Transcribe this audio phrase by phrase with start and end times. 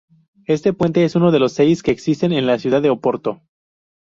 [0.47, 3.39] Este puente es uno de los seis que existentes en la ciudad de Oporto.